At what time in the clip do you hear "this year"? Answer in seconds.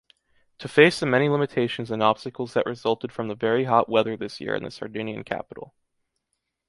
4.17-4.55